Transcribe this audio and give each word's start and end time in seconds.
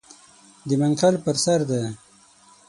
د 0.67 0.69
منقل 0.81 1.13
پر 1.23 1.35
سر 1.43 1.59
دی. 1.69 1.83